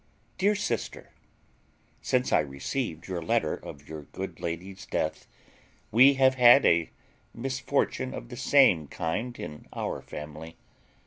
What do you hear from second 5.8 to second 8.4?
we have had a misfortune of the